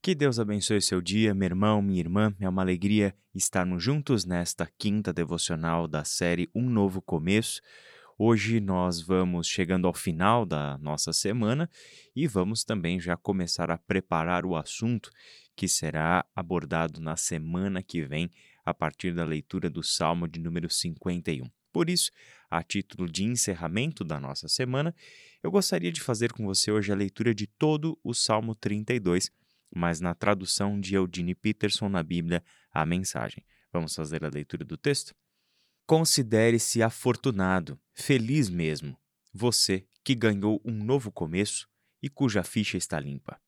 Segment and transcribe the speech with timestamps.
[0.00, 2.32] Que Deus abençoe seu dia, meu irmão, minha irmã.
[2.38, 7.60] É uma alegria estarmos juntos nesta quinta devocional da série Um Novo Começo.
[8.16, 11.68] Hoje nós vamos chegando ao final da nossa semana
[12.14, 15.10] e vamos também já começar a preparar o assunto
[15.56, 18.30] que será abordado na semana que vem,
[18.64, 21.50] a partir da leitura do Salmo de número 51.
[21.72, 22.12] Por isso,
[22.48, 24.94] a título de encerramento da nossa semana,
[25.42, 29.30] eu gostaria de fazer com você hoje a leitura de todo o Salmo 32
[29.74, 33.44] mas na tradução de Eudine Peterson na Bíblia, a mensagem.
[33.72, 35.14] Vamos fazer a leitura do texto?
[35.86, 38.98] Considere-se afortunado, feliz mesmo,
[39.32, 41.68] você que ganhou um novo começo
[42.02, 43.40] e cuja ficha está limpa.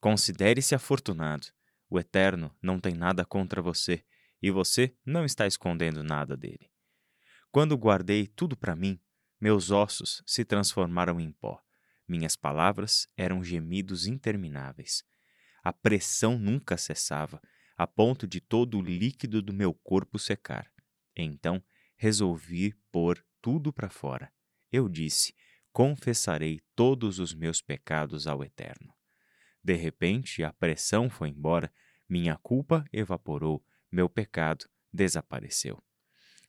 [0.00, 1.48] Considere-se afortunado,
[1.88, 4.04] o Eterno não tem nada contra você
[4.42, 6.70] e você não está escondendo nada dele.
[7.50, 9.00] Quando guardei tudo para mim,
[9.40, 11.60] meus ossos se transformaram em pó,
[12.06, 15.04] minhas palavras eram gemidos intermináveis.
[15.66, 17.42] A pressão nunca cessava,
[17.76, 20.70] a ponto de todo o líquido do meu corpo secar.
[21.16, 21.60] Então
[21.96, 24.32] resolvi pôr tudo para fora.
[24.70, 25.34] Eu disse:
[25.72, 28.94] Confessarei todos os meus pecados ao Eterno.
[29.60, 31.72] De repente, a pressão foi embora,
[32.08, 35.82] minha culpa evaporou, meu pecado desapareceu.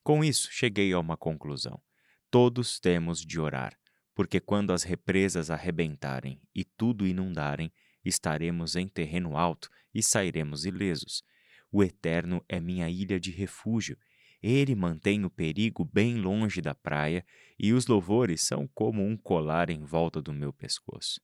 [0.04, 1.81] Com isso, cheguei a uma conclusão.
[2.30, 3.76] Todos temos de orar,
[4.14, 7.74] porque quando as represas arrebentarem e tudo inundarem,
[8.08, 11.23] estaremos em terreno alto e sairemos ilesos.
[11.72, 13.97] O Eterno é minha ilha de refúgio.
[14.41, 17.25] Ele mantém o perigo bem longe da praia,
[17.59, 21.19] e os louvores são como um colar em volta do meu pescoço.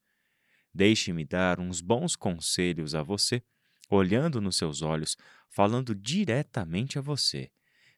[0.74, 3.44] Deixe-me dar uns bons conselhos a você,
[3.90, 5.16] olhando nos seus olhos,
[5.48, 7.52] falando diretamente a você.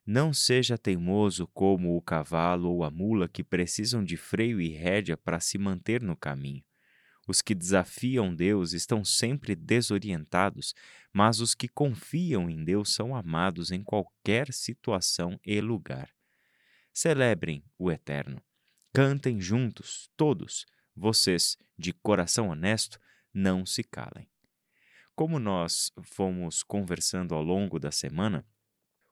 [0.06, 5.18] Não seja teimoso como o cavalo ou a mula que precisam de freio e rédea
[5.18, 6.64] para se manter no caminho.
[7.28, 10.76] Os que desafiam Deus estão sempre desorientados,
[11.12, 16.10] mas os que confiam em Deus são amados em qualquer situação e lugar.
[16.94, 18.42] Celebrem o Eterno.
[18.94, 20.66] Cantem juntos, todos.
[20.96, 23.00] Vocês, de coração honesto,
[23.34, 24.30] não se calem.
[25.16, 28.46] Como nós fomos conversando ao longo da semana,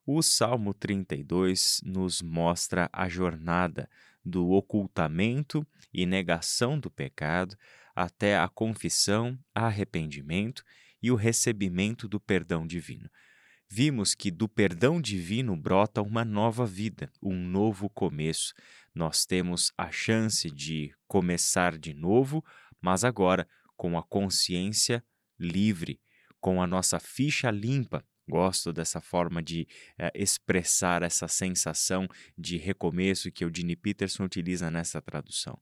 [0.06, 3.90] o Salmo 32 nos mostra a jornada
[4.24, 7.58] do ocultamento e negação do pecado
[7.96, 10.64] até a confissão, arrependimento
[11.02, 13.10] e o recebimento do perdão divino.
[13.70, 18.54] Vimos que do perdão divino brota uma nova vida, um novo começo.
[18.94, 22.44] Nós temos a chance de começar de novo,
[22.80, 25.04] mas agora com a consciência
[25.40, 26.00] livre,
[26.40, 28.06] com a nossa ficha limpa.
[28.30, 29.68] Gosto dessa forma de
[29.98, 35.60] eh, expressar essa sensação de recomeço que o Dini Peterson utiliza nessa tradução.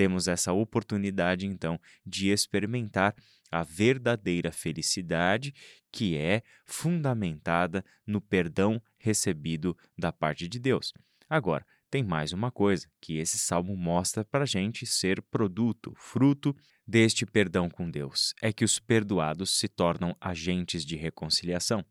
[0.00, 3.14] Temos essa oportunidade, então, de experimentar
[3.52, 5.52] a verdadeira felicidade
[5.92, 10.94] que é fundamentada no perdão recebido da parte de Deus.
[11.28, 16.56] Agora, tem mais uma coisa que esse salmo mostra para gente ser produto, fruto
[16.86, 21.84] deste perdão com Deus: é que os perdoados se tornam agentes de reconciliação.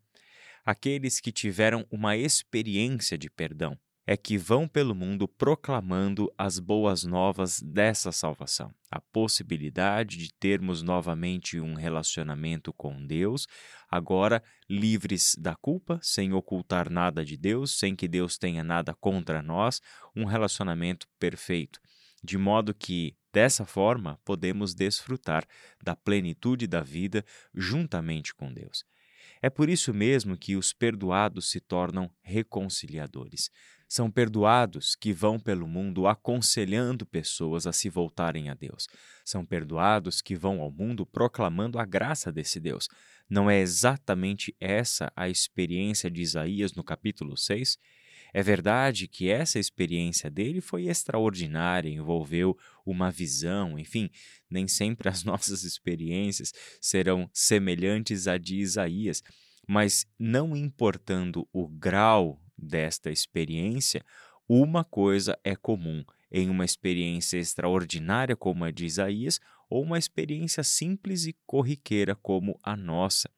[0.66, 3.78] Aqueles que tiveram uma experiência de perdão,
[4.12, 8.74] é que vão pelo mundo proclamando as boas novas dessa salvação.
[8.90, 13.46] A possibilidade de termos novamente um relacionamento com Deus,
[13.88, 19.44] agora livres da culpa, sem ocultar nada de Deus, sem que Deus tenha nada contra
[19.44, 19.80] nós,
[20.16, 21.80] um relacionamento perfeito.
[22.24, 25.46] De modo que, dessa forma, podemos desfrutar
[25.84, 28.84] da plenitude da vida juntamente com Deus.
[29.40, 33.52] É por isso mesmo que os perdoados se tornam reconciliadores.
[33.90, 38.88] São perdoados que vão pelo mundo aconselhando pessoas a se voltarem a Deus.
[39.26, 42.88] São perdoados que vão ao mundo proclamando a graça desse Deus.
[43.28, 47.80] Não é exatamente essa a experiência de Isaías no capítulo 6?
[48.32, 54.08] É verdade que essa experiência dele foi extraordinária, envolveu uma visão, enfim,
[54.48, 59.24] nem sempre as nossas experiências serão semelhantes à de Isaías,
[59.68, 64.03] mas não importando o grau desta experiência,
[64.47, 69.40] uma coisa é comum em uma experiência extraordinária como a de Isaías
[69.70, 73.29] ou uma experiência simples e corriqueira como a nossa,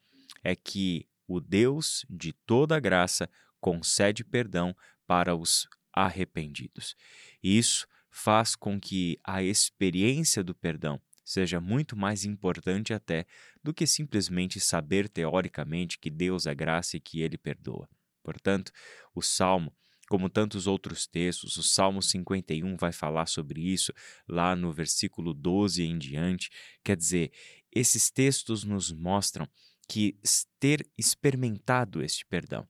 [0.43, 3.29] é que o Deus de toda graça
[3.59, 4.75] concede perdão
[5.05, 6.95] para os arrependidos.
[7.43, 13.25] Isso faz com que a experiência do perdão seja muito mais importante até
[13.63, 17.87] do que simplesmente saber teoricamente que Deus é graça e que ele perdoa.
[18.23, 18.71] Portanto,
[19.13, 19.75] o salmo
[20.11, 21.55] como tantos outros textos.
[21.55, 23.93] O Salmo 51 vai falar sobre isso,
[24.27, 26.49] lá no versículo 12 em diante.
[26.83, 27.31] Quer dizer,
[27.71, 29.47] esses textos nos mostram
[29.87, 30.19] que
[30.59, 32.67] ter experimentado este perdão,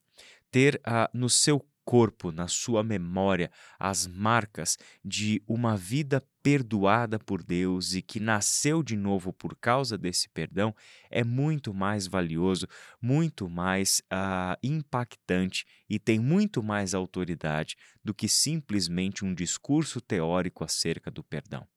[0.51, 7.43] ter uh, no seu corpo, na sua memória, as marcas de uma vida perdoada por
[7.43, 10.75] Deus e que nasceu de novo por causa desse perdão,
[11.09, 12.67] é muito mais valioso,
[13.01, 20.63] muito mais uh, impactante e tem muito mais autoridade do que simplesmente um discurso teórico
[20.63, 21.67] acerca do perdão.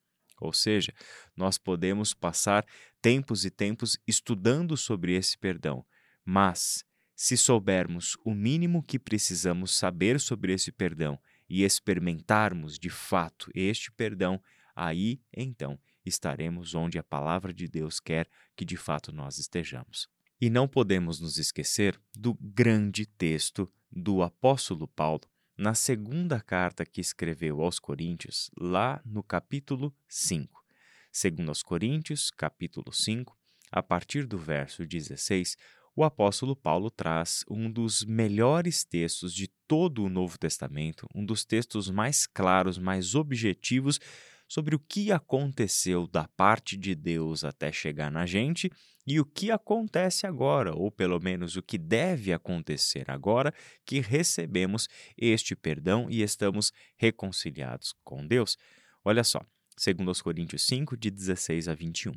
[0.40, 0.92] Ou seja,
[1.36, 2.66] nós podemos passar
[3.00, 5.84] tempos e tempos estudando sobre esse perdão,
[6.24, 11.18] mas se soubermos o mínimo que precisamos saber sobre esse perdão
[11.48, 14.42] e experimentarmos de fato este perdão,
[14.74, 20.08] aí então estaremos onde a palavra de Deus quer que de fato nós estejamos.
[20.40, 25.22] E não podemos nos esquecer do grande texto do apóstolo Paulo
[25.56, 30.64] na segunda carta que escreveu aos Coríntios, lá no capítulo 5.
[31.12, 33.38] Segundo aos Coríntios, capítulo 5,
[33.70, 35.56] a partir do verso 16,
[35.96, 41.44] o apóstolo Paulo traz um dos melhores textos de todo o Novo Testamento, um dos
[41.44, 44.00] textos mais claros, mais objetivos
[44.48, 48.70] sobre o que aconteceu da parte de Deus até chegar na gente
[49.06, 53.52] e o que acontece agora, ou pelo menos o que deve acontecer agora
[53.84, 58.56] que recebemos este perdão e estamos reconciliados com Deus.
[59.04, 59.40] Olha só,
[59.76, 62.14] segundo aos Coríntios 5, de 16 a 21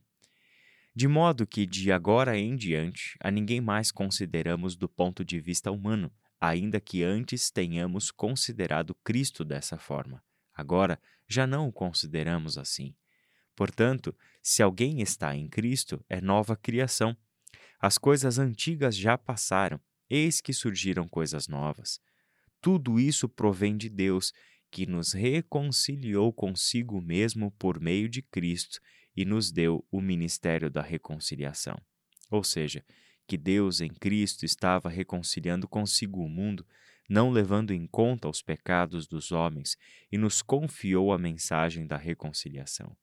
[0.98, 5.70] de modo que de agora em diante a ninguém mais consideramos do ponto de vista
[5.70, 6.12] humano,
[6.42, 10.24] ainda que antes tenhamos considerado Cristo dessa forma.
[10.56, 12.96] Agora já não o consideramos assim.
[13.56, 14.12] Portanto,
[14.42, 17.16] se alguém está em Cristo, é nova criação.
[17.80, 19.80] As coisas antigas já passaram,
[20.10, 22.02] eis que surgiram coisas novas.
[22.60, 24.34] Tudo isso provém de Deus,
[24.72, 28.82] que nos reconciliou consigo mesmo por meio de Cristo
[29.18, 31.76] e nos deu o ministério da reconciliação.
[32.30, 32.86] Ou seja,
[33.26, 36.66] que Deus em Cristo estava reconciliando consigo o mundo,
[37.10, 39.76] não levando em conta os pecados dos homens,
[40.12, 42.96] e nos confiou a mensagem da reconciliação.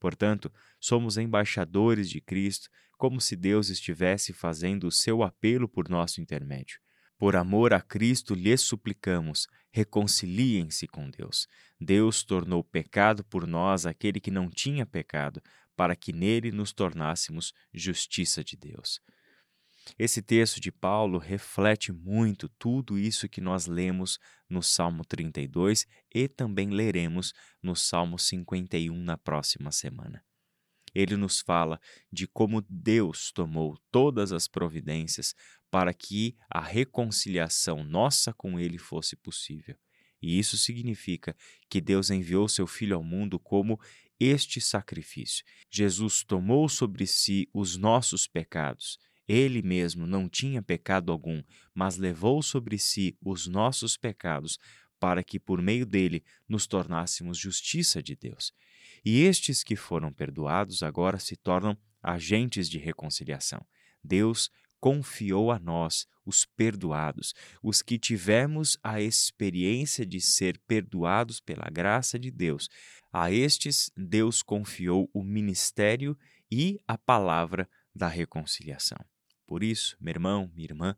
[0.00, 2.68] Portanto, somos embaixadores de Cristo,
[2.98, 6.80] como se Deus estivesse fazendo o seu apelo por nosso intermédio.
[7.22, 11.46] Por amor a Cristo lhes suplicamos, reconciliem-se com Deus.
[11.80, 15.40] Deus tornou pecado por nós aquele que não tinha pecado,
[15.76, 18.98] para que nele nos tornássemos justiça de Deus.
[19.96, 24.18] Esse texto de Paulo reflete muito tudo isso que nós lemos
[24.50, 27.32] no Salmo 32 e também leremos
[27.62, 30.24] no Salmo 51 na próxima semana
[30.94, 31.80] ele nos fala
[32.12, 35.34] de como Deus tomou todas as providências
[35.72, 39.74] para que a reconciliação nossa com Ele fosse possível.
[40.20, 41.34] E isso significa
[41.66, 43.80] que Deus enviou seu Filho ao mundo como
[44.20, 45.42] este sacrifício.
[45.70, 48.98] Jesus tomou sobre si os nossos pecados.
[49.26, 51.42] Ele mesmo não tinha pecado algum,
[51.74, 54.58] mas levou sobre si os nossos pecados
[55.00, 58.52] para que por meio dele nos tornássemos justiça de Deus.
[59.02, 63.64] E estes que foram perdoados agora se tornam agentes de reconciliação.
[64.04, 64.50] Deus
[64.82, 67.32] confiou a nós, os perdoados,
[67.62, 72.68] os que tivemos a experiência de ser perdoados pela graça de Deus.
[73.12, 76.18] A estes, Deus confiou o ministério
[76.50, 78.98] e a palavra da reconciliação.
[79.46, 80.96] Por isso, meu irmão, minha irmã,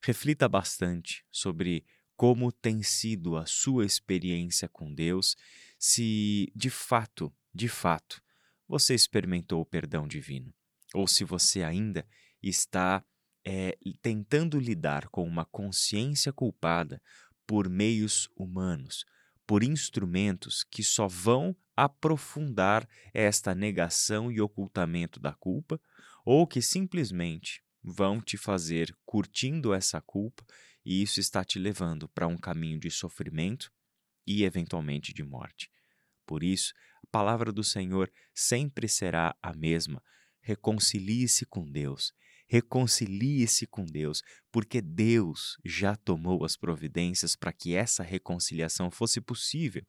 [0.00, 5.36] reflita bastante sobre como tem sido a sua experiência com Deus,
[5.76, 8.22] se de fato, de fato,
[8.68, 10.54] você experimentou o perdão divino,
[10.94, 12.06] ou se você ainda
[12.40, 13.04] está
[13.44, 17.00] é, tentando lidar com uma consciência culpada
[17.46, 19.04] por meios humanos,
[19.46, 25.80] por instrumentos que só vão aprofundar esta negação e ocultamento da culpa,
[26.24, 30.44] ou que simplesmente vão te fazer curtindo essa culpa
[30.84, 33.70] e isso está te levando para um caminho de sofrimento
[34.26, 35.70] e, eventualmente, de morte.
[36.26, 36.72] Por isso,
[37.02, 40.02] a palavra do Senhor sempre será a mesma.
[40.40, 42.12] Reconcilie-se com Deus.
[42.46, 44.22] Reconcilie-se com Deus,
[44.52, 49.84] porque Deus já tomou as providências para que essa reconciliação fosse possível.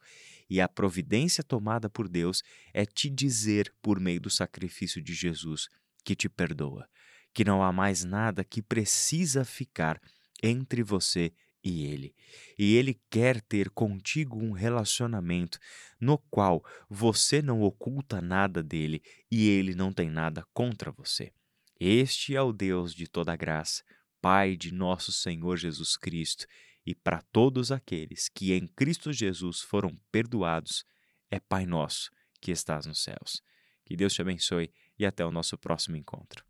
[0.50, 2.42] E a providência tomada por Deus
[2.74, 5.68] é te dizer, por meio do sacrifício de Jesus,
[6.04, 6.88] que te perdoa,
[7.34, 10.00] que não há mais nada que precisa ficar
[10.42, 11.34] entre você
[11.64, 12.16] e Ele.
[12.58, 15.60] E Ele quer ter contigo um relacionamento
[16.00, 21.34] no qual você não oculta nada dele e ele não tem nada contra você.
[21.80, 23.84] Este é o Deus de toda graça,
[24.22, 26.46] Pai de nosso Senhor Jesus Cristo,
[26.86, 30.86] e para todos aqueles que em Cristo Jesus foram perdoados,
[31.30, 33.42] é Pai Nosso que estás nos céus.
[33.84, 36.45] Que Deus te abençoe e até o nosso próximo encontro.